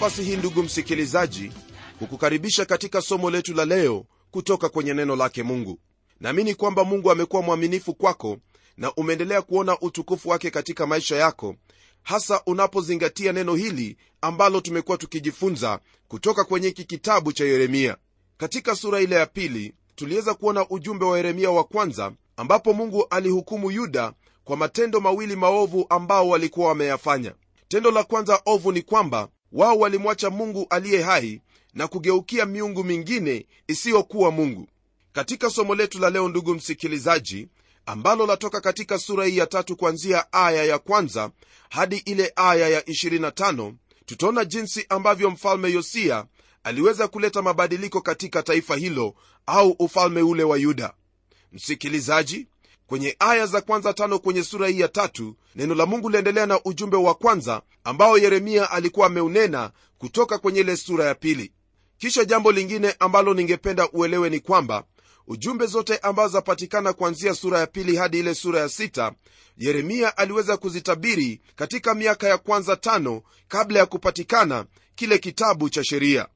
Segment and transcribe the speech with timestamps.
[0.00, 1.52] nafasi hii ndugu msikilizaji
[1.98, 5.78] kukukaribisha katika somo letu la leo kutoka kwenye neno lake mungu.
[6.20, 8.36] Naamini kwamba mungu amekuwa mwaminifu kwako
[8.76, 11.56] na umeendelea kuona utukufu wake katika maisha yako
[12.02, 17.96] hasa unapozingatia neno hili ambalo tumekuwa tukijifunza kutoka kwenye hiki kitabu cha yeremia.
[18.36, 23.70] Katika sura ile ya pili tuliweza kuona ujumbe wa yeremia wa kwanza ambapo mungu alihukumu
[23.70, 24.12] yuda
[24.44, 27.34] kwa matendo mawili maovu ambao walikuwa wameyafanya.
[27.68, 31.40] Tendo la kwanza ovu ni kwamba wao walimwacha mungu aliye hai
[31.74, 34.68] na kugeukia miungu mingine isiyokuwa mungu.
[35.12, 37.48] Katika somo letu la leo ndugu msikilizaji
[37.86, 41.30] ambalo latoka katika sura hii ya tatu kuanzia aya ya kwanza
[41.70, 43.74] hadi ile aya ya 25
[44.06, 46.26] tutaona jinsi ambavyo mfalme yosia
[46.64, 49.14] aliweza kuleta mabadiliko katika taifa hilo
[49.46, 50.94] au ufalme ule wa yuda.
[51.52, 52.46] Msikilizaji
[52.90, 56.60] kwenye aya za kwanza tano kwenye sura hii ya tatu neno la mungu liendelea na
[56.64, 61.52] ujumbe wa kwanza ambao yeremia alikuwa ameunena kutoka kwenye ile sura ya pili.
[61.98, 64.84] Kisha jambo lingine ambalo ningependa uelewe ni kwamba
[65.26, 69.12] ujumbe zote ambazo zapatikana kuanzia sura ya pili hadi ile sura ya sita
[69.56, 76.28] yeremia aliweza kuzitabiri katika miaka ya kwanza tano kabla ya kupatikana kile kitabu cha sheria.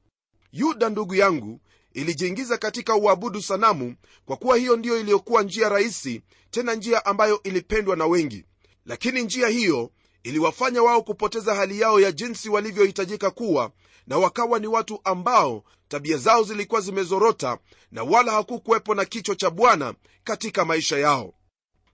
[0.51, 1.61] Yuda ndugu yangu
[1.95, 6.21] ilijiingiza katika uabudu sanamu kwa kuwa hiyo ndiyo iliyokuwa njia rahisi
[6.51, 8.45] tena njia ambayo ilipendwa na wengi.
[8.85, 9.91] Lakini njia hiyo
[10.23, 13.71] iliwafanya wao kupoteza hali yao ya jinsi walivyohitajika kuwa
[14.07, 17.57] na wakawa ni watu ambao tabia zao zilikuwa zimezorota
[17.91, 19.93] na wala hakukuwepo na kichwa cha bwana
[20.23, 21.33] katika maisha yao.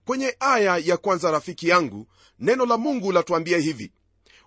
[0.04, 2.06] Kwenye aya ya kwanza rafiki yangu
[2.38, 3.92] neno la mungu latuambia hivi.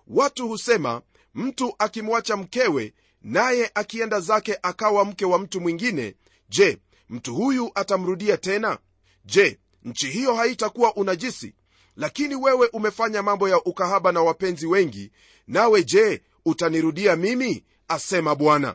[0.06, 1.02] Watu husema
[1.34, 2.94] mtu akimwacha mkewe
[3.26, 6.14] naye akienda zake akawa mke wa mtu mwingine
[6.48, 6.78] je
[7.08, 8.78] mtu huyu atamrudia tena?
[9.24, 11.54] Je nchi hiyo haitakuwa unajisi?
[11.96, 15.12] Lakini wewe umefanya mambo ya ukahaba na wapenzi wengi
[15.46, 17.64] nawe je utanirudia mimi?
[17.88, 18.74] Asema bwana.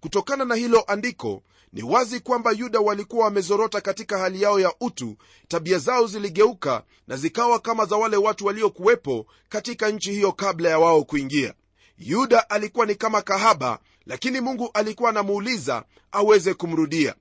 [0.00, 5.16] Kutokana na hilo andiko ni wazi kwamba yuda walikuwa wamezorota katika hali yao ya utu.
[5.48, 10.78] Tabia zao ziligeuka na zikawa kama za wale watu waliokuwepo katika nchi hiyo kabla ya
[10.78, 11.54] wao kuingia
[12.00, 17.14] yuda alikuwa ni kama kahaba lakini mungu alikuwa anamuuliza aweze kumrudia.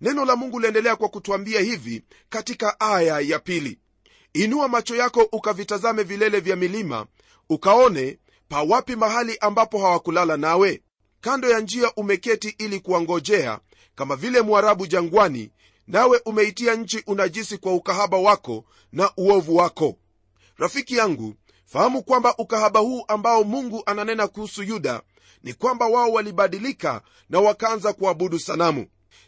[0.00, 3.78] Neno la mungu liendelea kwa kutwambia hivi katika aya ya pili.
[4.32, 7.06] Inua macho yako ukavitazame vilele vya milima
[7.50, 10.82] ukaone pawapi mahali ambapo hawakulala nawe.
[11.20, 13.60] Kando ya njia umeketi ili kuwangojea
[13.94, 15.50] kama vile mwarabu jangwani
[15.86, 19.98] nawe umeitia nchi unajisi kwa ukahaba wako na uovu wako.
[20.56, 21.34] Rafiki yangu
[21.66, 25.02] fahamu kwamba ukahaba huu ambao mungu ananena kuhusu yuda
[25.42, 28.86] ni kwamba wao walibadilika na wakaanza kuabudu sanamu.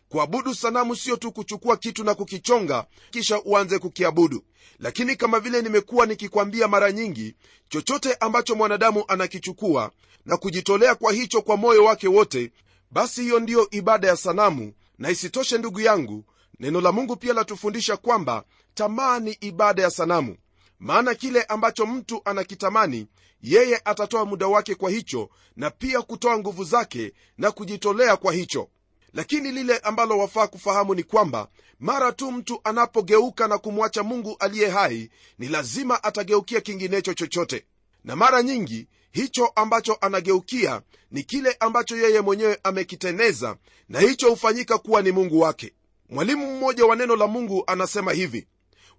[0.08, 4.44] Kuabudu sanamu sio tu kuchukua kitu na kukichonga kisha uanze kukiabudu.
[4.78, 7.34] Lakini kama vile nimekuwa nikikwambia mara nyingi
[7.68, 9.90] chochote ambacho mwanadamu anakichukua
[10.26, 12.52] na kujitolea kwa hicho kwa moyo wake wote
[12.90, 14.72] basi hiyo ndiyo ibada ya sanamu.
[14.98, 16.24] Na isitoshe ndugu yangu
[16.60, 18.44] neno la mungu pia latufundisha kwamba
[18.74, 20.36] tamaa ni ibada ya sanamu
[20.80, 23.06] maana kile ambacho mtu anakitamani
[23.42, 28.68] yeye atatoa muda wake kwa hicho na pia kutoa nguvu zake na kujitolea kwa hicho.
[29.12, 31.48] Lakini lile ambalo wafaa kufahamu ni kwamba
[31.80, 37.64] mara tu mtu anapogeuka na kumwacha mungu aliye hai ni lazima atageukia kinginecho chochote.
[38.04, 43.56] Na mara nyingi hicho ambacho anageukia ni kile ambacho yeye mwenyewe amekiteneza
[43.88, 45.72] na hicho hufanyika kuwa ni mungu wake.
[46.10, 48.46] Mwalimu mmoja wa neno la mungu anasema hivi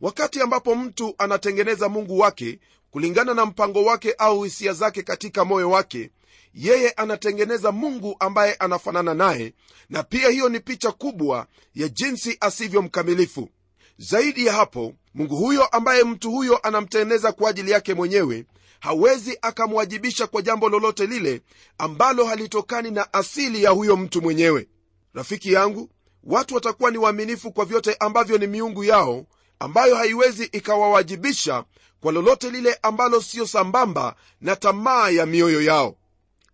[0.01, 2.59] wakati ambapo mtu anatengeneza mungu wake
[2.91, 6.09] kulingana na mpango wake au hisia zake katika moyo wake
[6.53, 9.53] yeye anatengeneza mungu ambaye anafanana naye
[9.89, 13.49] na pia hiyo ni picha kubwa ya jinsi asivyo mkamilifu.
[13.97, 18.45] Zaidi ya hapo mungu huyo ambaye mtu huyo anamtengeneza kwa ajili yake mwenyewe
[18.79, 21.41] hawezi akamwajibisha kwa jambo lolote lile
[21.77, 24.67] ambalo halitokani na asili ya huyo mtu mwenyewe.
[25.13, 25.89] Rafiki yangu
[26.23, 29.25] watu watakuwa ni waaminifu kwa vyote ambavyo ni miungu yao
[29.59, 31.63] ambayo haiwezi ikawawajibisha
[32.01, 35.95] kwa lolote lile ambalo siyo sambamba na tamaa ya mioyo yao.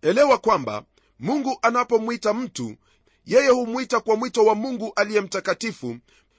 [0.02, 0.84] Elewa kwamba
[1.18, 2.76] mungu anapomwita mtu
[3.26, 5.96] yeye humwita kwa mwito wa mungu aliye mtakatifu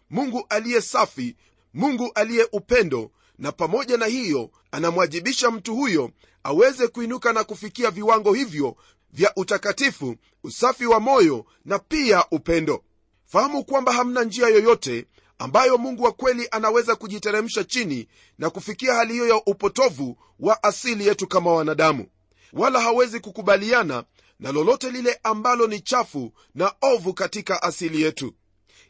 [0.10, 1.36] mungu aliye safi
[1.74, 6.12] mungu aliye upendo na pamoja na hiyo anamwajibisha mtu huyo
[6.44, 8.76] aweze kuinuka na kufikia viwango hivyo
[9.14, 12.84] vya utakatifu usafi wa moyo na pia upendo.
[13.26, 15.06] Fahamu kwamba hamna njia yoyote
[15.40, 18.08] ambayo mungu wa kweli anaweza kujiteremsha chini
[18.38, 22.06] na kufikia hali hiyo ya upotovu wa asili yetu kama wanadamu.
[22.54, 24.04] Wala hawezi kukubaliana
[24.40, 28.34] na lolote lile ambalo ni chafu na ovu katika asili yetu.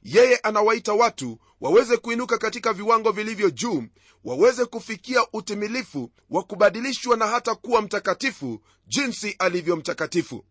[0.04, 3.84] Yeye anawaita watu waweze kuinuka katika viwango vilivyo juu
[4.24, 10.46] waweze kufikia utimilifu wa kubadilishwa na hata kuwa mtakatifu jinsi alivyo mtakatifu.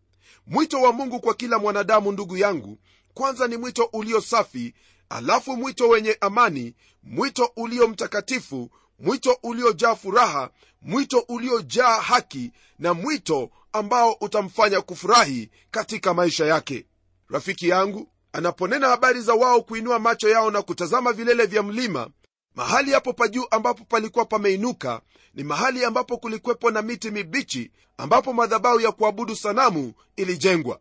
[0.47, 2.77] Mwito wa mungu kwa kila mwanadamu ndugu yangu
[3.13, 4.73] kwanza ni mwito ulio safi
[5.09, 6.73] alafu mwito wenye amani
[7.03, 8.69] mwito ulio mtakatifu
[8.99, 10.49] mwito uliojaa furaha
[10.81, 16.85] mwito uliojaa haki na mwito ambao utamfanya kufurahi katika maisha yake.
[17.29, 22.09] Rafiki yangu anaponena habari za wao kuinua macho yao na kutazama vilele vya mlima
[22.55, 25.01] mahali hapo pa juu ambapo palikuwa pameinuka
[25.33, 30.79] ni mahali ambapo kulikwepo na miti mibichi ambapo madhabahu ya kuabudu sanamu ilijengwa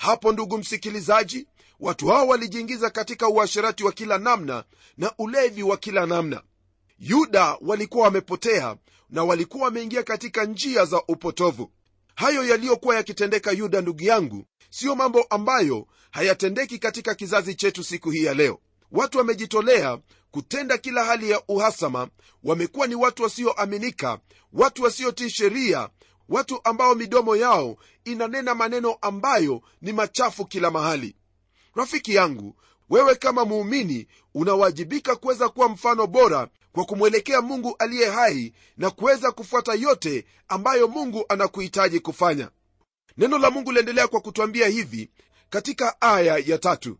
[0.00, 1.46] hapo ndugu msikilizaji
[1.80, 4.64] watu hao walijiingiza katika uasherati wa kila namna
[4.96, 6.42] na ulevi wa kila namna.
[6.98, 8.76] Yuda walikuwa wamepotea
[9.10, 11.70] na walikuwa wameingia katika njia za upotovu.
[12.14, 18.24] Hayo yaliyokuwa yakitendeka yuda ndugu yangu siyo mambo ambayo hayatendeki katika kizazi chetu siku hii
[18.24, 18.58] ya leo.
[18.92, 19.98] Watu wamejitolea
[20.30, 22.08] kutenda kila hali ya uhasama.
[22.44, 24.18] Wamekuwa ni watu wasioaminika
[24.52, 25.88] watu wasiotii sheria
[26.30, 31.16] watu ambao midomo yao inanena maneno ambayo ni machafu kila mahali.
[31.74, 32.56] Rafiki yangu
[32.90, 39.32] wewe kama muumini unawajibika kuweza kuwa mfano bora kwa kumwelekea mungu aliye hai na kuweza
[39.32, 42.50] kufuata yote ambayo mungu anakuhitaji kufanya.
[43.16, 45.10] Neno la mungu liendelea kwa kutwambia hivi
[45.50, 46.98] katika aya ya tatu.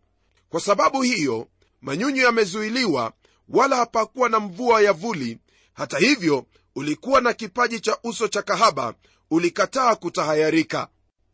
[0.49, 1.47] Kwa sababu hiyo
[1.81, 3.13] manyunyu yamezuiliwa
[3.49, 5.37] wala hapakuwa na mvua ya vuli.
[5.73, 6.45] Hata hivyo
[6.75, 8.93] ulikuwa na kipaji cha uso cha kahaba
[9.31, 10.87] ulikataa kutahayarika.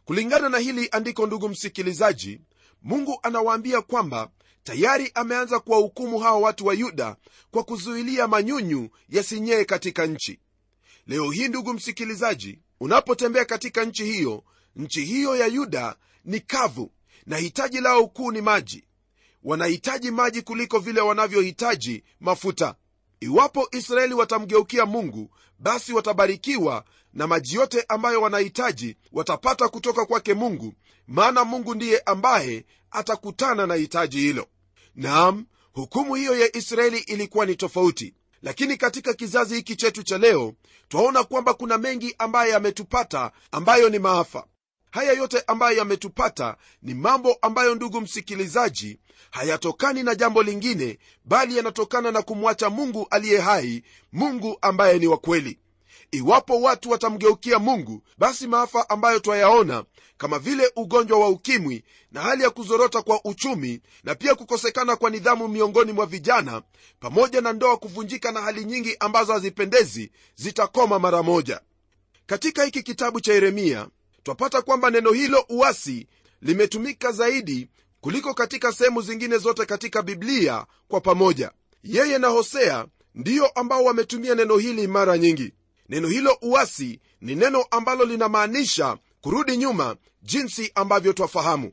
[0.06, 2.42] Kulingana na hili andiko ndugu msikilizaji
[2.82, 4.30] mungu anawaambia kwamba
[4.64, 7.16] tayari ameanza kuwahukumu hawa watu wa yuda
[7.52, 10.40] kwa kuzuilia manyunyu yasinyee katika nchi.
[11.08, 14.44] Leo hii ndugu msikilizaji unapotembea katika nchi hiyo
[14.76, 15.96] nchi hiyo ya yuda
[16.26, 16.92] ni kavu
[17.26, 18.84] na hitaji lao kuu ni maji.
[19.44, 22.76] Wanahitaji maji kuliko vile wanavyohitaji mafuta
[23.20, 25.30] iwapo israeli watamgeukia mungu
[25.60, 26.84] basi watabarikiwa
[27.14, 30.74] na maji yote ambayo wanahitaji watapata kutoka kwake mungu
[31.08, 34.48] maana mungu ndiye ambaye atakutana na hitaji hilo.
[34.96, 38.14] Naam hukumu hiyo ya israeli ilikuwa ni tofauti.
[38.42, 40.54] Lakini katika kizazi hiki chetu cha leo
[40.88, 44.46] twaona kwamba kuna mengi ambayo yametupata ambayo ni maafa
[44.92, 49.00] haya yote ambayo yametupata ni mambo ambayo ndugu msikilizaji
[49.32, 55.18] hayatokani na jambo lingine bali yanatokana na kumwacha mungu aliye hai mungu ambaye ni wa
[55.18, 55.60] kweli.
[56.12, 59.84] Iwapo watu watamgeukia mungu basi maafa ambayo twayaona
[60.18, 65.10] kama vile ugonjwa wa ukimwi na hali ya kuzorota kwa uchumi na pia kukosekana kwa
[65.10, 66.62] nidhamu miongoni mwa vijana
[67.00, 71.62] pamoja na ndoa kuvunjika na hali nyingi ambazo hazipendezi zitakoma mara moja.
[72.26, 73.88] Katika hiki kitabu cha yeremia
[74.28, 76.08] twapata kwamba neno hilo uasi
[76.42, 77.70] limetumika zaidi
[78.02, 81.52] kuliko katika sehemu zingine zote katika biblia kwa pamoja.
[81.84, 85.54] Yeye na hosea ndiyo ambao wametumia neno hili mara nyingi.
[85.90, 91.72] Neno hilo uasi ni neno ambalo linamaanisha kurudi nyuma jinsi ambavyo twafahamu.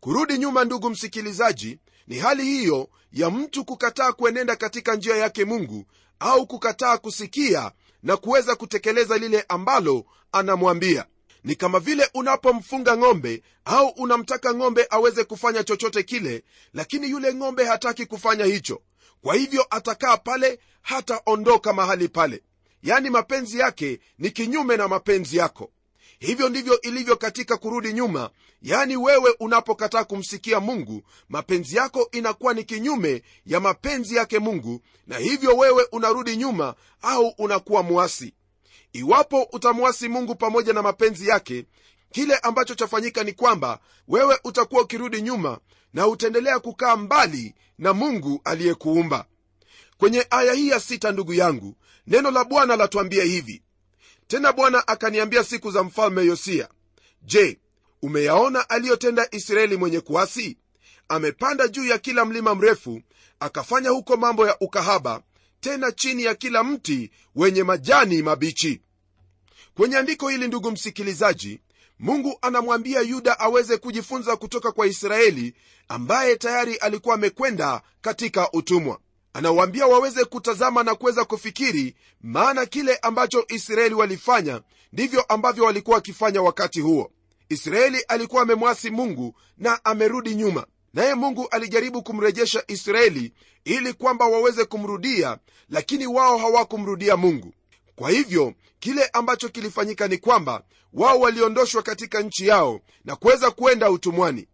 [0.00, 5.84] Kurudi nyuma ndugu msikilizaji ni hali hiyo ya mtu kukataa kuenenda katika njia yake mungu
[6.18, 7.72] au kukataa kusikia
[8.02, 11.06] na kuweza kutekeleza lile ambalo anamwambia
[11.44, 16.44] ni kama vile unapomfunga ng'ombe au unamtaka ng'ombe aweze kufanya chochote kile
[16.74, 18.82] lakini yule ng'ombe hataki kufanya hicho.
[19.22, 22.42] Kwa hivyo atakaa pale hataondoka mahali pale.
[22.82, 25.70] Yani mapenzi yake ni kinyume na mapenzi yako.
[26.18, 28.30] Hivyo ndivyo ilivyo katika kurudi nyuma.
[28.62, 35.18] Yani wewe unapokataa kumsikia mungu mapenzi yako inakuwa ni kinyume ya mapenzi yake mungu na
[35.18, 38.34] hivyo wewe unarudi nyuma au unakuwa mwasi
[38.92, 41.64] iwapo utamwasi mungu pamoja na mapenzi yake
[42.12, 45.58] kile ambacho chafanyika ni kwamba wewe utakuwa ukirudi nyuma
[45.94, 49.26] na utaendelea kukaa mbali na mungu aliyekuumba.
[49.98, 53.62] Kwenye aya hii ya sita ndugu yangu neno la bwana latuambia hivi.
[54.26, 56.68] Tena bwana akaniambia siku za mfalme yosia
[57.22, 57.58] je
[58.02, 60.56] umeyaona aliyotenda israeli mwenye kuasi?
[61.08, 63.00] Amepanda juu ya kila mlima mrefu
[63.40, 65.22] akafanya huko mambo ya ukahaba
[65.62, 68.80] tena chini ya kila mti wenye majani mabichi.
[69.74, 71.60] Kwenye andiko hili ndugu msikilizaji
[71.98, 75.54] mungu anamwambia yuda aweze kujifunza kutoka kwa israeli
[75.88, 78.98] ambaye tayari alikuwa amekwenda katika utumwa.
[79.32, 84.60] Anawaambia waweze kutazama na kuweza kufikiri maana kile ambacho israeli walifanya
[84.92, 87.10] ndivyo ambavyo walikuwa wakifanya wakati huo.
[87.48, 93.32] Israeli alikuwa amemwasi mungu na amerudi nyuma naye mungu alijaribu kumrejesha israeli
[93.64, 97.54] ili kwamba waweze kumrudia lakini wao hawakumrudia mungu.
[97.96, 103.90] Kwa hivyo kile ambacho kilifanyika ni kwamba wao waliondoshwa katika nchi yao na kuweza kuenda
[103.90, 104.48] utumwani.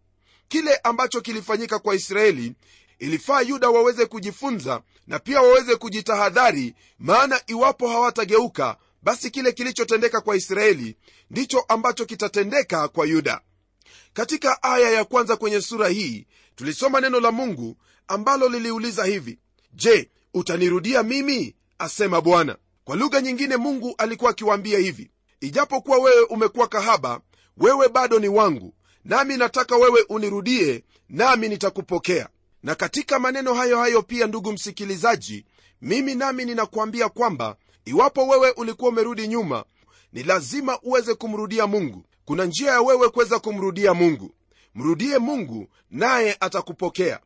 [0.47, 2.53] Kile ambacho kilifanyika kwa israeli
[2.99, 10.35] ilifaa yuda waweze kujifunza na pia waweze kujitahadhari maana iwapo hawatageuka basi kile kilichotendeka kwa
[10.35, 10.95] israeli
[11.31, 13.41] ndicho ambacho kitatendeka kwa yuda
[14.13, 17.77] katika aya ya kwanza kwenye sura hii tulisoma neno la mungu
[18.07, 19.39] ambalo liliuliza hivi
[19.73, 21.55] je utanirudia mimi?
[21.79, 22.57] asema bwana.
[22.83, 27.21] Kwa lugha nyingine mungu alikuwa akiwaambia hivi ijapokuwa wewe umekuwa kahaba
[27.57, 28.73] wewe bado ni wangu
[29.05, 32.29] nami nataka wewe unirudie nami nitakupokea.
[32.63, 35.45] Na katika maneno hayo hayo pia ndugu msikilizaji
[35.81, 37.55] mimi nami ninakuambia kwamba
[37.85, 39.65] iwapo wewe ulikuwa umerudi nyuma
[40.13, 44.31] ni lazima uweze kumrudia mungu kuna njia ya wewe kuweza kumrudia mungu.
[44.75, 47.19] Mrudie mungu naye atakupokea.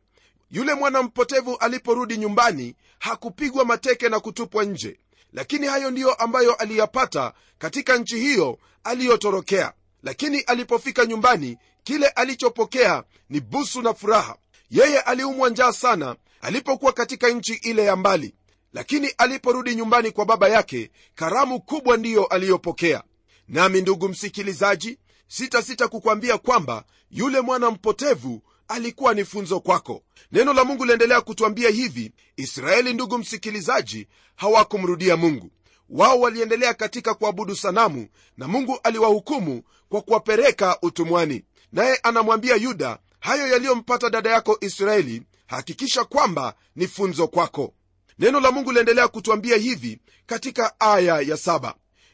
[0.50, 4.98] Yule mwana mpotevu aliporudi nyumbani hakupigwa mateke na kutupwa nje.
[5.32, 9.72] Lakini hayo ndiyo ambayo aliyapata katika nchi hiyo aliyotorokea.
[10.02, 14.36] Lakini alipofika nyumbani kile alichopokea ni busu na furaha.
[14.70, 18.34] Yeye aliumwa njaa sana alipokuwa katika nchi ile ya mbali.
[18.72, 23.02] Lakini aliporudi nyumbani kwa baba yake karamu kubwa ndiyo aliyopokea
[23.48, 24.98] nami ndugu msikilizaji
[25.28, 30.02] sitasita kukwambia kwamba yule mwana mpotevu alikuwa ni funzo kwako.
[30.32, 35.50] Neno la mungu liendelea kutwambia hivi israeli ndugu msikilizaji hawakumrudia mungu.
[35.90, 41.44] Wao waliendelea katika kuabudu sanamu na mungu aliwahukumu kwa kuwapeleka utumwani.
[41.72, 47.74] Naye anamwambia yuda hayo yaliyompata dada yako israeli hakikisha kwamba ni funzo kwako.
[48.18, 51.36] Neno la mungu liendelea kutwambia hivi katika aya ya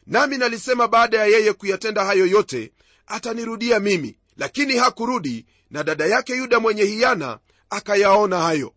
[0.07, 2.71] nami nalisema baada ya yeye kuyatenda hayo yote
[3.07, 4.17] atanirudia mimi.
[4.37, 7.39] Lakini hakurudi na dada yake yuda mwenye hiana
[7.69, 8.73] akayaona hayo.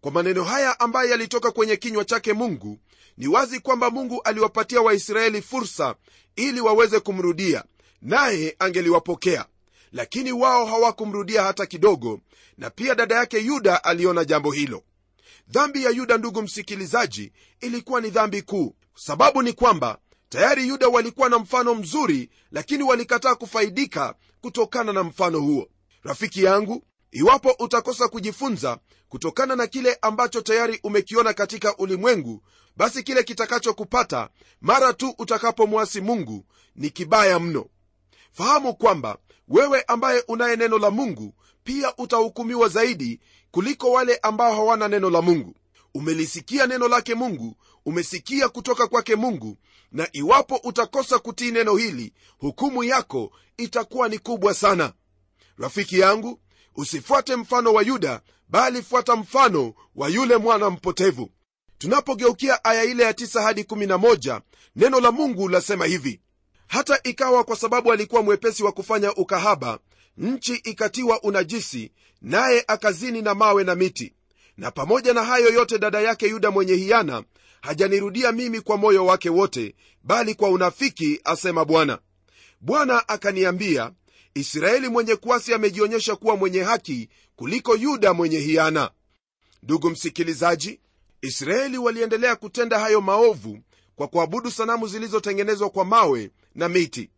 [0.00, 2.78] Kwa maneno haya ambayo yalitoka kwenye kinywa chake mungu
[3.16, 5.94] ni wazi kwamba mungu aliwapatia waisraeli fursa
[6.36, 7.64] ili waweze kumrudia
[8.02, 9.46] naye angeliwapokea.
[9.92, 12.20] Lakini wao hawakumrudia hata kidogo
[12.58, 14.82] na pia dada yake yuda aliona jambo hilo.
[15.48, 18.74] Dhambi ya yuda ndugu msikilizaji ilikuwa ni dhambi kuu.
[18.94, 19.98] Sababu ni kwamba
[20.32, 25.68] tayari yuda walikuwa na mfano mzuri lakini walikataa kufaidika kutokana na mfano huo.
[26.02, 32.42] Rafiki yangu iwapo utakosa kujifunza kutokana na kile ambacho tayari umekiona katika ulimwengu
[32.76, 34.28] basi kile kitakachokupata
[34.60, 36.44] mara tu utakapomwasi mungu
[36.76, 37.66] ni kibaya mno.
[38.32, 41.34] Fahamu kwamba wewe ambaye unaye neno la mungu
[41.64, 43.20] pia utahukumiwa zaidi
[43.50, 45.54] kuliko wale ambao hawana neno la mungu.
[45.94, 49.56] Umelisikia neno lake mungu umesikia kutoka kwake mungu
[49.92, 54.92] na iwapo utakosa kutii neno hili hukumu yako itakuwa ni kubwa sana.
[55.58, 56.40] Rafiki yangu
[56.76, 61.30] usifuate mfano wa yuda bali fuata mfano wa yule mwana mpotevu.
[61.78, 64.40] Tunapogeukia aya ile ya 9 hadi 11
[64.76, 66.20] neno la mungu lasema hivi.
[66.66, 69.78] Hata ikawa kwa sababu alikuwa mwepesi wa kufanya ukahaba
[70.16, 74.14] nchi ikatiwa unajisi naye akazini na mawe na miti
[74.56, 77.24] na pamoja na hayo yote dada yake yuda mwenye hiana
[77.62, 81.98] hajanirudia mimi kwa moyo wake wote bali kwa unafiki asema bwana.
[82.60, 83.92] Bwana akaniambia
[84.34, 88.90] israeli mwenye kuasi amejionyesha kuwa mwenye haki kuliko yuda mwenye hiana.
[89.62, 90.80] Ndugu msikilizaji
[91.22, 93.58] israeli waliendelea kutenda hayo maovu
[93.96, 97.10] kwa kuabudu sanamu zilizotengenezwa kwa mawe na miti.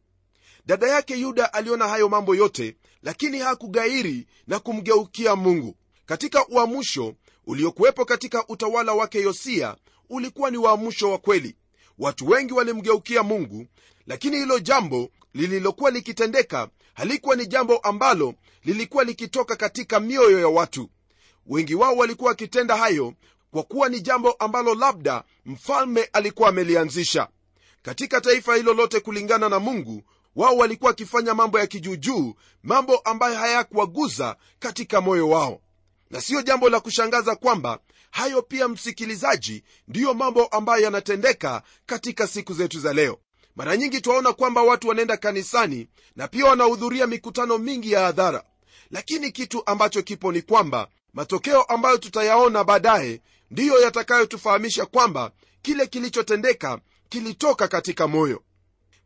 [0.67, 5.77] Dada yake yuda aliona hayo mambo yote lakini hakugairi na kumgeukia mungu.
[6.07, 7.15] Katika uamusho
[7.47, 9.77] uliokuwepo katika utawala wake yosia
[10.11, 11.57] ulikuwa ni uamusho wa kweli.
[11.99, 13.67] Watu wengi walimgeukia mungu
[14.07, 18.35] lakini hilo jambo lililokuwa likitendeka halikuwa ni jambo ambalo
[18.65, 20.91] lilikuwa likitoka katika mioyo ya watu.
[21.47, 23.15] Wengi wao walikuwa wakitenda hayo
[23.51, 27.29] kwa kuwa ni jambo ambalo labda mfalme alikuwa amelianzisha.
[27.83, 30.03] Katika taifa hilo lote kulingana na mungu
[30.37, 35.61] wao walikuwa wakifanya mambo ya kijuujuu mambo ambayo hayakuwaguza katika moyo wao
[36.15, 37.79] na siyo jambo la kushangaza kwamba
[38.11, 43.19] hayo pia msikilizaji ndiyo mambo ambayo yanatendeka katika siku zetu za leo.
[43.57, 48.45] Mara nyingi twaona kwamba watu wanaenda kanisani na pia wanahudhuria mikutano mingi ya hadhara.
[48.91, 55.31] Lakini kitu ambacho kipo ni kwamba matokeo ambayo tutayaona baadaye ndiyo yatakayotufahamisha kwamba
[55.63, 56.79] kile kilichotendeka
[57.09, 58.43] kilitoka katika moyo.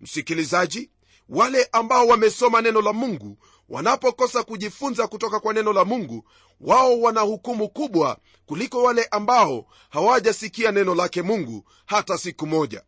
[0.00, 0.90] Msikilizaji
[1.28, 3.38] wale ambao wamesoma neno la mungu
[3.68, 6.24] wanapokosa kujifunza kutoka kwa neno la mungu
[6.60, 12.82] wao wana hukumu kubwa kuliko wale ambao hawajasikia neno lake mungu hata siku moja.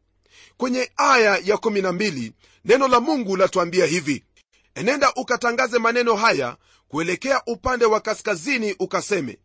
[0.56, 2.32] Kwenye aya ya 12
[2.64, 4.24] neno la mungu latuambia hivi
[4.74, 6.56] enenda ukatangaze maneno haya
[6.88, 9.38] kuelekea upande wa kaskazini ukaseme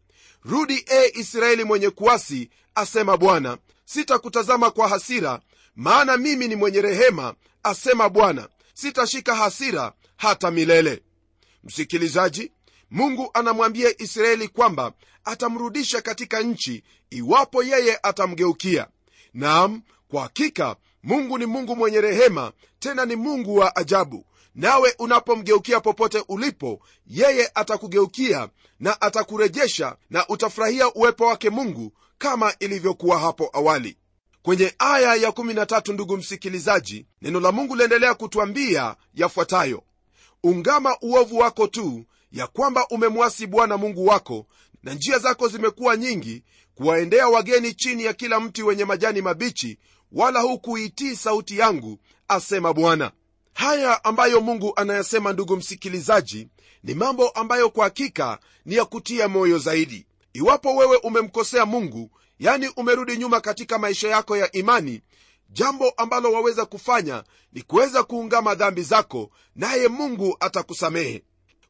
[0.43, 3.57] rudi e israeli mwenye kuasi asema bwana.
[3.85, 5.39] Sitakutazama kwa hasira
[5.75, 8.49] maana mimi ni mwenye rehema asema bwana.
[8.73, 11.01] Sitashika hasira hata milele
[11.65, 12.51] msikilizaji
[12.91, 14.91] mungu anamwambia israeli kwamba
[15.23, 18.87] atamrudisha katika nchi iwapo yeye atamgeukia.
[19.33, 24.25] Naam kwa hakika mungu ni mungu mwenye rehema tena ni mungu wa ajabu.
[24.55, 33.19] Nawe unapomgeukia popote ulipo yeye atakugeukia na atakurejesha na utafurahia uwepo wake mungu kama ilivyokuwa
[33.19, 33.97] hapo awali.
[34.41, 39.83] Kwenye aya ya 13 ndugu msikilizaji neno la mungu liendelea kutwambia yafuatayo
[40.49, 44.45] ungama uovu wako tu ya kwamba umemwasi bwana mungu wako
[44.83, 46.43] na njia zako zimekuwa nyingi
[46.75, 49.79] kuwaendea wageni chini ya kila mti wenye majani mabichi
[50.11, 53.11] wala hukuitii sauti yangu asema bwana.
[53.53, 56.47] Haya ambayo mungu anayasema ndugu msikilizaji
[56.83, 60.05] ni mambo ambayo kwa hakika ni ya kutia moyo zaidi.
[60.33, 65.01] Iwapo wewe umemkosea mungu yani umerudi nyuma katika maisha yako ya imani
[65.49, 67.23] jambo ambalo waweza kufanya
[67.53, 71.23] ni kuweza kuungama dhambi zako naye mungu atakusamehe.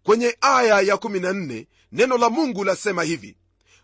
[0.03, 3.37] Kwenye aya ya 14 neno la mungu lasema hivi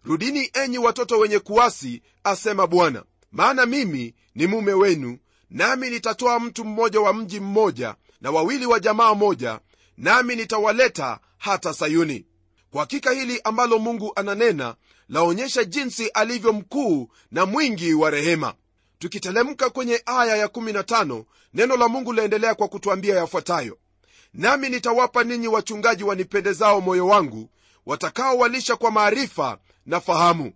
[0.03, 5.17] rudini enyi watoto wenye kuasi asema bwana maana mimi ni mume wenu
[5.49, 9.59] nami nitatoa mtu mmoja wa mji mmoja na wawili wa jamaa moja
[9.97, 12.25] nami nitawaleta hata sayuni.
[12.71, 14.75] Kwa hakika hili ambalo mungu ananena
[15.09, 18.53] laonyesha jinsi alivyo mkuu na mwingi wa rehema
[19.01, 23.77] tukitelemka kwenye aya ya15 neno la mungu laendelea kwa kutwambia yafuatayo.
[24.33, 27.49] Nami nitawapa ninyi wachungaji wanipendezao moyo wangu
[27.85, 30.53] watakaowalisha kwa maarifa na fahamu.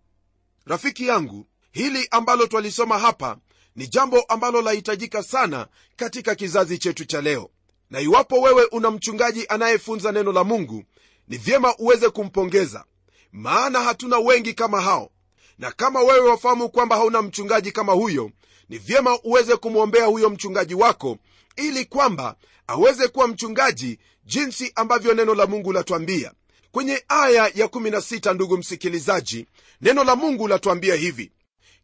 [0.65, 3.37] Rafiki yangu hili ambalo twalisoma hapa
[3.75, 7.49] ni jambo ambalo lahitajika sana katika kizazi chetu cha leo.
[7.89, 10.83] Na iwapo wewe una mchungaji anayefunza neno la mungu
[11.27, 12.85] ni vyema uweze kumpongeza.
[13.31, 15.11] Maana hatuna wengi kama hao
[15.59, 18.31] na kama wewe wafahamu kwamba hauna mchungaji kama huyo
[18.69, 21.17] ni vyema uweze kumwombea huyo mchungaji wako
[21.55, 22.35] ili kwamba
[22.67, 26.31] aweze kuwa mchungaji jinsi ambavyo neno la mungu latwambia.
[26.71, 29.45] Kwenye aya ya 16 ndugu msikilizaji
[29.81, 31.31] neno la mungu latwambia hivi.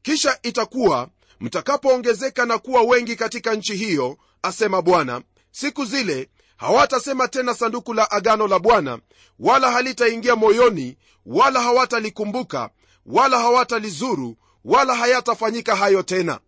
[0.01, 7.53] Kisha itakuwa mtakapoongezeka na kuwa wengi katika nchi hiyo asema bwana siku zile hawatasema tena
[7.53, 8.99] sanduku la agano la bwana
[9.39, 12.69] wala halitaingia moyoni wala hawatalikumbuka
[13.05, 14.35] wala hawatalizuru
[14.65, 16.39] wala hayatafanyika hayo tena.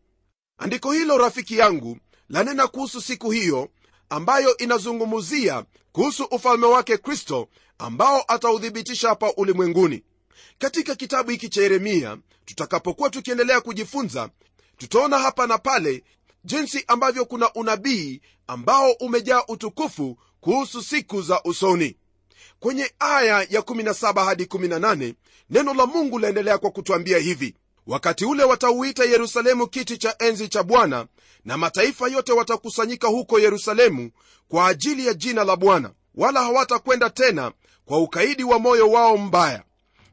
[0.58, 1.98] Andiko hilo rafiki yangu
[2.30, 3.70] lanena kuhusu siku hiyo
[4.10, 10.04] ambayo inazungumzia kuhusu ufalme wake kristo ambao atauthibitisha hapa ulimwenguni.
[10.58, 14.30] Katika kitabu hiki cha yeremia tutakapokuwa tukiendelea kujifunza
[14.78, 16.04] tutaona hapa na pale
[16.44, 21.98] jinsi ambavyo kuna unabii ambao umejaa utukufu kuhusu siku za usoni
[22.63, 25.13] kwenye aya ya 17 hadi 18
[25.49, 27.56] neno la mungu laendelea kwa kutwambia hivi.
[27.88, 31.06] Wakati ule watauita yerusalemu kiti cha enzi cha bwana
[31.45, 34.12] na mataifa yote watakusanyika huko yerusalemu
[34.47, 37.52] kwa ajili ya jina la bwana wala hawatakwenda tena
[37.86, 39.63] kwa ukaidi wa moyo wao mbaya.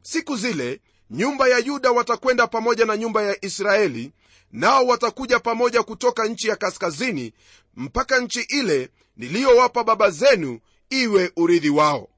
[0.01, 4.11] Siku zile nyumba ya yuda watakwenda pamoja na nyumba ya israeli
[4.51, 7.33] nao watakuja pamoja kutoka nchi ya kaskazini
[7.75, 10.59] mpaka nchi ile niliyowapa baba zenu
[10.89, 12.10] iwe urithi wao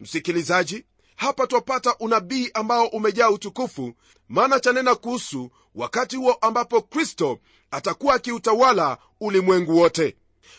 [0.00, 0.84] msikilizaji
[1.16, 3.92] hapa twapata unabii ambao umejaa utukufu
[4.28, 7.38] maana chanena kuhusu wakati huo ambapo kristo
[7.70, 10.16] atakuwa akiutawala ulimwengu wote.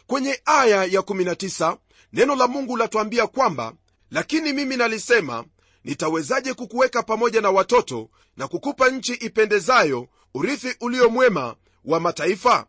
[0.07, 1.77] Kwenye aya ya 19
[2.13, 3.73] neno la mungu latwambia kwamba
[4.11, 5.45] lakini mimi nalisema
[5.83, 12.67] nitawezaje kukuweka pamoja na watoto na kukupa nchi ipendezayo urithi uliomwema wa mataifa?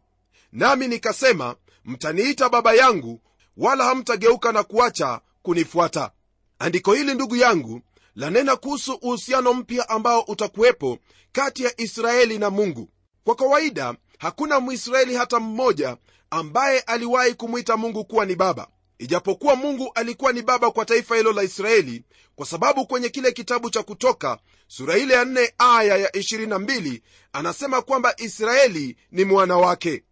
[0.52, 3.20] Nami nikasema mtaniita baba yangu
[3.56, 6.10] wala hamtageuka na kuacha kunifuata
[6.58, 7.80] andiko hili ndugu yangu
[8.14, 10.98] lanena kuhusu uhusiano mpya ambao utakuwepo
[11.32, 12.88] kati ya israeli na mungu.
[13.24, 15.96] Kwa kawaida hakuna mwisraeli hata mmoja
[16.30, 18.68] ambaye aliwahi kumwita mungu kuwa ni baba.
[18.98, 22.04] Ijapokuwa mungu alikuwa ni baba kwa taifa hilo la israeli
[22.36, 27.00] kwa sababu kwenye kile kitabu cha kutoka sura ile ya 4 aya ya 22
[27.32, 30.04] anasema kwamba israeli ni mwana wake.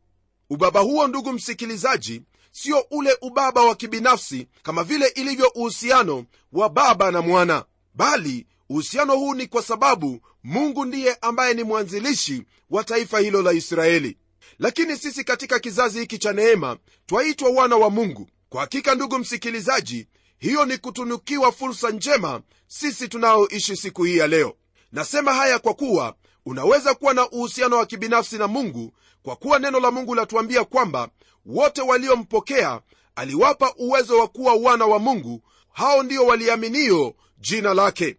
[0.50, 2.22] Ubaba huo ndugu msikilizaji
[2.62, 7.64] sio ule ubaba wa kibinafsi kama vile ilivyo uhusiano wa baba na mwana.
[7.94, 13.52] Bali uhusiano huu ni kwa sababu mungu ndiye ambaye ni mwanzilishi wa taifa hilo la
[13.52, 14.16] israeli.
[14.58, 18.28] Lakini sisi katika kizazi hiki cha neema twaitwa wana wa mungu.
[18.48, 20.06] Kwa hakika ndugu msikilizaji
[20.38, 24.56] hiyo ni kutunukiwa fursa njema sisi tunaoishi siku hii ya leo.
[24.92, 26.14] Nasema haya kwa kuwa
[26.46, 28.92] unaweza kuwa na uhusiano wa kibinafsi na mungu
[29.26, 31.08] kwa kuwa neno la mungu latuambia kwamba
[31.46, 32.80] wote waliompokea
[33.16, 38.16] aliwapa uwezo wa kuwa wana wa mungu hao ndio waliaminio jina lake.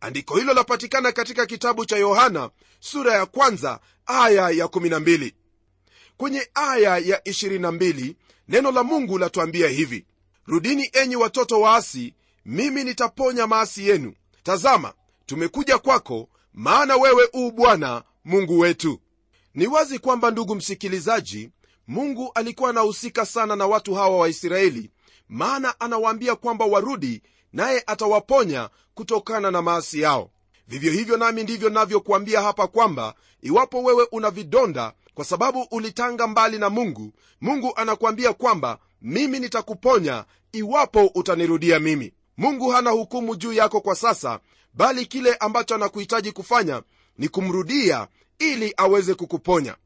[0.00, 5.32] Andiko hilo lapatikana katika kitabu cha yohana sura ya kwanza aya ya 12
[6.16, 8.14] kwenye aya ya 22
[8.48, 10.06] neno la mungu latuambia hivi
[10.46, 14.14] rudini enyi watoto waasi mimi nitaponya maasi yenu.
[14.42, 14.92] Tazama
[15.26, 19.00] tumekuja kwako maana wewe uu bwana mungu wetu
[19.54, 21.50] ni wazi kwamba ndugu msikilizaji
[21.88, 24.90] mungu alikuwa anahusika sana na watu hawa waisraeli
[25.28, 30.30] maana anawaambia kwamba warudi naye atawaponya kutokana na maasi yao.
[30.68, 36.58] Vivyo hivyo nami ndivyo navyokuambia hapa kwamba iwapo wewe una vidonda kwa sababu ulitanga mbali
[36.58, 42.12] na mungu mungu anakuambia kwamba mimi nitakuponya iwapo utanirudia mimi.
[42.36, 44.40] Mungu hana hukumu juu yako kwa sasa
[44.74, 46.82] bali kile ambacho anakuhitaji kufanya
[47.18, 48.08] ni kumrudia
[48.40, 49.76] ili aweze kukuponya.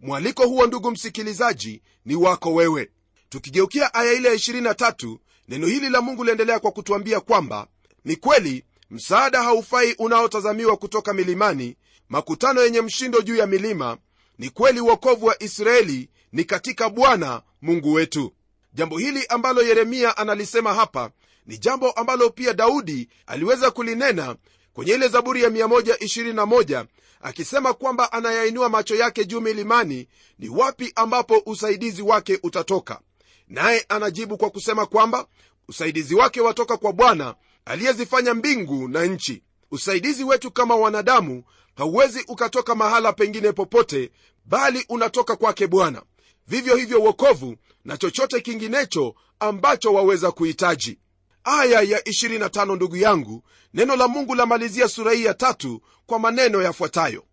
[0.00, 2.90] Mwaliko huo ndugu msikilizaji ni wako wewe.
[3.28, 7.66] Tukigeukia aya ile ya 23 neno hili la mungu liendelea kwa kutuambia kwamba
[8.04, 11.76] ni kweli msaada haufai unaotazamiwa kutoka milimani
[12.08, 13.98] makutano yenye mshindo juu ya milima
[14.38, 18.32] ni kweli uokovu wa israeli ni katika bwana mungu wetu.
[18.74, 21.10] Jambo hili ambalo yeremia analisema hapa
[21.46, 24.36] ni jambo ambalo pia daudi aliweza kulinena
[24.72, 26.86] kwenye ile zaburi ya 121
[27.24, 30.08] akisema kwamba anayainua macho yake juu milimani
[30.38, 33.00] ni wapi ambapo usaidizi wake utatoka?
[33.48, 35.26] Naye anajibu kwa kusema kwamba
[35.68, 37.34] usaidizi wake watoka kwa bwana
[37.64, 39.42] aliyezifanya mbingu na nchi.
[39.70, 41.44] Usaidizi wetu kama wanadamu
[41.76, 44.10] hauwezi ukatoka mahala pengine popote
[44.44, 46.02] bali unatoka kwake bwana.
[46.46, 50.98] Vivyo hivyo wokovu na chochote kinginecho ambacho waweza kuhitaji
[51.44, 53.42] aya ya 25 ndugu yangu
[53.74, 57.24] neno la mungu lamalizia sura hii ya tatu kwa maneno yafuatayo.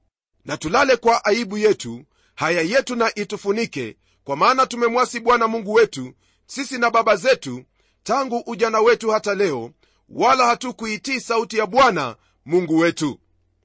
[0.46, 2.04] Na tulale kwa aibu yetu
[2.36, 6.14] haya yetu na itufunike kwa maana tumemwasi bwana mungu wetu
[6.46, 7.64] sisi na baba zetu
[8.04, 9.72] tangu ujana wetu hata leo
[10.10, 13.20] wala hatukuitii sauti ya bwana mungu wetu.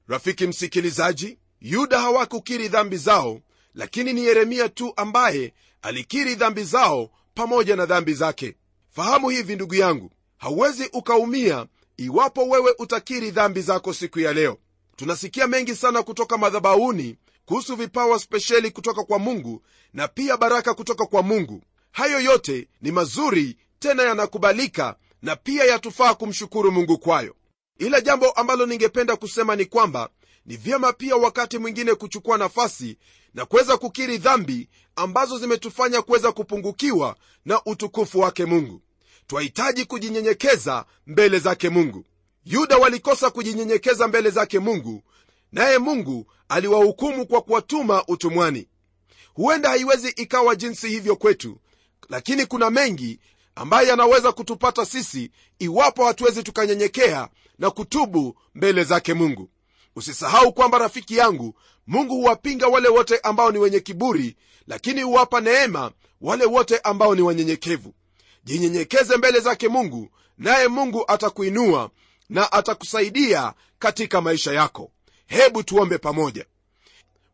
[0.07, 3.41] Rafiki msikilizaji yuda hawakukiri dhambi zao
[3.73, 8.55] lakini ni yeremia tu ambaye alikiri dhambi zao pamoja na dhambi zake.
[8.89, 11.65] Fahamu hivi ndugu yangu hauwezi ukaumia
[11.97, 14.57] iwapo wewe utakiri dhambi zako siku ya leo.
[14.95, 19.61] Tunasikia mengi sana kutoka madhabauni kuhusu vipawa spesheli kutoka kwa mungu
[19.93, 21.61] na pia baraka kutoka kwa mungu.
[21.91, 27.35] Hayo yote ni mazuri tena yanakubalika na pia yatufaa kumshukuru mungu kwayo.
[27.79, 30.09] Ila jambo ambalo ningependa kusema ni kwamba
[30.45, 32.97] ni vyema pia wakati mwingine kuchukua nafasi
[33.33, 38.81] na kuweza kukiri dhambi ambazo zimetufanya kuweza kupungukiwa na utukufu wake mungu
[39.27, 42.05] twahitaji kujinyenyekeza mbele zake mungu.
[42.45, 45.03] Yuda walikosa kujinyenyekeza mbele zake mungu
[45.51, 48.67] naye mungu aliwahukumu kwa kuwatuma utumwani.
[49.33, 51.57] Huenda haiwezi ikawa jinsi hivyo kwetu
[52.09, 53.19] lakini kuna mengi
[53.55, 59.49] ambayo yanaweza kutupata sisi iwapo hatuwezi tukanyenyekea na kutubu mbele zake mungu.
[59.95, 61.55] Usisahau kwamba rafiki yangu
[61.87, 64.35] mungu huwapinga wale wote ambao ni wenye kiburi
[64.67, 67.93] lakini huwapa neema wale wote ambao ni wanyenyekevu
[68.47, 71.89] jinyenyekeze mbele zake mungu naye mungu atakuinua
[72.29, 74.91] na atakusaidia katika maisha yako.
[75.25, 76.45] Hebu tuombe pamoja.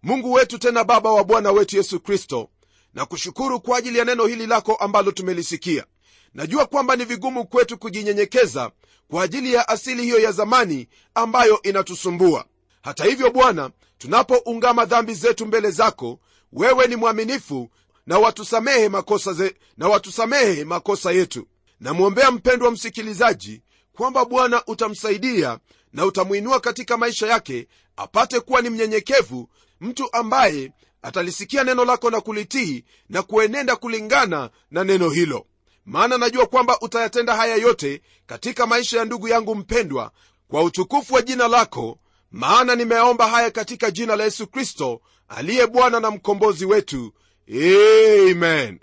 [0.04, 2.50] Mungu wetu tena baba wa bwana wetu yesu kristo
[2.94, 5.86] na kushukuru kwa ajili ya neno hili lako ambalo tumelisikia.
[6.34, 8.72] Najua kwamba ni vigumu kwetu kujinyenyekeza
[9.08, 12.46] kwa ajili ya asili hiyo ya zamani ambayo inatusumbua.
[12.82, 16.20] Hata hivyo bwana tunapoungama dhambi zetu mbele zako
[16.54, 17.70] wewe ni mwaminifu
[18.08, 21.48] na watusamehe makosa ze, na watusamehe makosa yetu.
[21.80, 23.62] Namwombea mpendwa msikilizaji
[23.94, 25.60] kwamba bwana utamsaidia
[25.94, 29.50] na utamwinua katika maisha yake apate kuwa ni mnyenyekevu
[29.82, 35.46] mtu ambaye atalisikia neno lako na kulitii na kuenenda kulingana na neno hilo.
[35.86, 40.12] Maana najua kwamba utayatenda haya yote katika maisha ya ndugu yangu mpendwa
[40.48, 42.00] kwa utukufu wa jina lako
[42.32, 47.14] maana nimeomba haya katika jina la yesu kristo aliye bwana na mkombozi wetu
[47.50, 48.80] amen.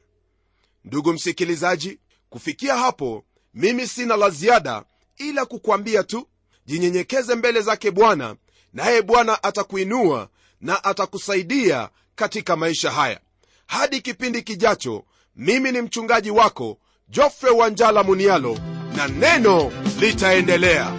[0.85, 1.99] Ndugu msikilizaji
[2.31, 4.85] kufikia hapo mimi sina la ziada
[5.17, 6.29] ila kukwambia tu
[6.67, 8.37] jinyenyekeze mbele zake bwana
[8.73, 10.29] naye bwana atakuinua
[10.61, 13.21] na atakusaidia katika maisha haya.
[13.67, 15.05] Hadi kipindi kijacho
[15.37, 18.59] mimi ni mchungaji wako jofre wanjala munialo
[18.97, 20.99] na neno litaendelea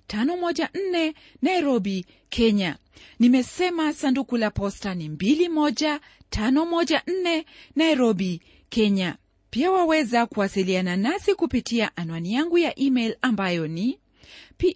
[0.11, 2.77] 514 nairobi kenya.
[3.19, 7.43] Nimesema sanduku la posta ni 21514
[7.75, 9.17] nairobi kenya.
[9.49, 13.99] Pia waweza kuwasiliana nasi kupitia anwani yangu ya email ambayo ni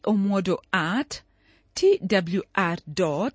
[0.01, 1.21] pomodo at
[1.73, 3.31] twr co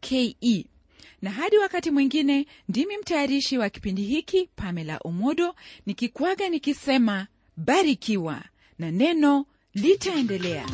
[0.00, 0.36] ke
[1.22, 5.54] na hadi wakati mwingine ndimi mtayarishi wa kipindi hiki pamela omodo
[5.86, 8.42] nikikwaga nikisema barikiwa
[8.78, 9.46] na neno
[9.82, 10.66] litaendelea